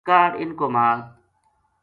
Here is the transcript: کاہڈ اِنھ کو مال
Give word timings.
کاہڈ 0.07 0.31
اِنھ 0.41 0.55
کو 0.59 0.65
مال 0.75 0.99